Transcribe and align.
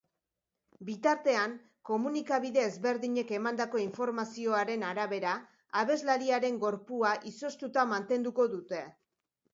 Bitartean, 0.85 1.51
komunikabide 1.89 2.63
ezberdinek 2.69 3.33
emandako 3.39 3.83
informazioaren 3.83 4.87
arabera, 4.93 5.35
abeslariaren 5.83 6.61
gorpua 6.67 7.13
izoztuta 7.35 7.89
mantenduko 7.93 8.53
dute. 8.57 8.85